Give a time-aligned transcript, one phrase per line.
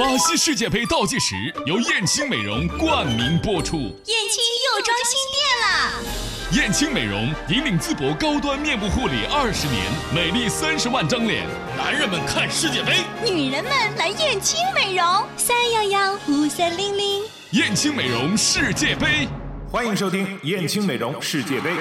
[0.00, 3.76] 巴西世界杯倒计时由燕青美容冠名播出。
[3.76, 6.62] 燕青又装新店了。
[6.62, 9.84] 燕青美容引领淄博高端面部护理二十年，
[10.14, 11.46] 美丽三十万张脸。
[11.76, 15.06] 男人们看世界杯，女人们来燕青美容。
[15.36, 17.22] 三幺幺五三零零。
[17.50, 19.28] 燕青美容世界杯，
[19.70, 21.72] 欢迎收听燕青美容世界杯。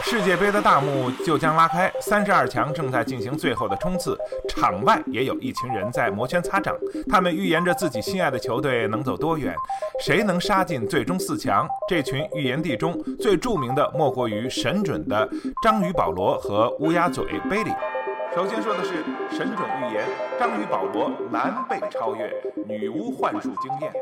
[0.00, 4.16] 世界杯的大幕就将拉开，三十二强正在进行最后的冲刺，
[4.48, 6.74] 场外也有一群人在摩拳擦掌，
[7.10, 9.54] 他们预言着自己心爱的球队能走多远，
[10.00, 11.68] 谁能杀进最终四强。
[11.88, 15.28] 这群预言帝中最著名的莫过于神准的
[15.62, 17.70] 章鱼保罗和乌鸦嘴贝利。
[18.38, 19.04] 首先说的是
[19.36, 20.04] 神准预言，
[20.38, 22.32] 章鱼保罗难被超越，
[22.68, 23.92] 女巫幻术惊艳。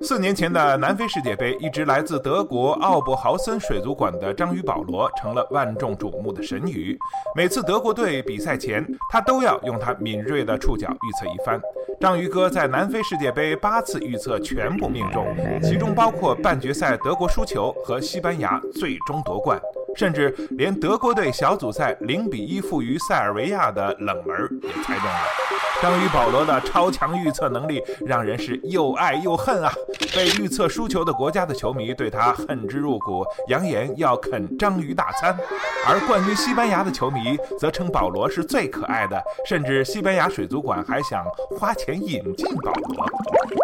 [0.00, 6.96] 四年前的南非世界杯，一直来自德国奥伯豪森水族馆的章鱼保罗成了万众瞩目的神鱼。
[7.34, 11.60] 每次德国队比赛前，他都要用他敏锐的触角预测一番。
[11.98, 15.26] 章鱼哥在南非世界杯八次预测全部命中，
[15.60, 19.60] 其中包括半决赛德国输球和西班牙最终夺冠。
[19.96, 25.20] 甚至连德国队小组赛零比一负于塞尔维亚的冷门也猜中了。
[25.80, 29.72] 章鱼保罗的超强预测能力让人是又爱又恨啊！
[30.14, 35.34] 被预测输球的国家的球迷对他恨之入骨，扬言要啃章鱼大餐；
[35.88, 41.26] 而冠军西班牙的球迷则称保罗是最可爱的，甚至西班牙水族馆还想
[41.58, 43.04] 花钱引进保罗。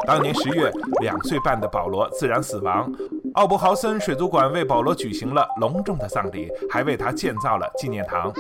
[0.05, 2.93] 当年十月，两岁半的保罗自然死亡。
[3.35, 8.33] 奥伯豪森水族馆为保罗举行了隆重的葬礼，还为他建造了纪念堂。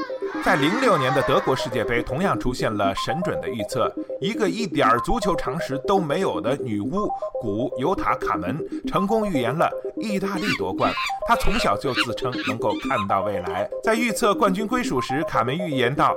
[0.44, 3.92] 在零六年的德国世界杯，同样出现了神准的预测。
[4.20, 7.08] 一个一点足球常识都没有的女巫
[7.40, 10.92] 古尤塔卡门，成功预言了意大利夺冠。
[11.26, 13.68] 她从小就自称能够看到未来。
[13.82, 16.16] 在预测冠军归属时，卡门预言道：“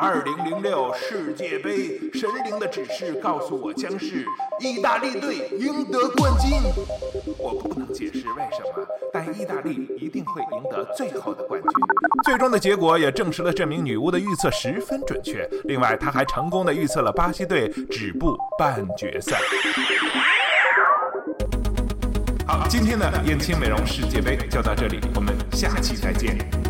[0.00, 4.24] 二零零六世界杯，神灵的指示告诉我，将是
[4.60, 6.52] 意大利队赢得冠军。”
[7.36, 11.70] 我不能解释为什么，但意大利一定会赢得最后的冠军。
[12.24, 15.48] 最终的结果也证实了这名女巫的预测十分准确。
[15.64, 19.36] 另外，她还成功的预测了巴西队止步半决赛。
[22.46, 26.67] 好，今天的燕青美容世界杯就到这里，我们下期再见。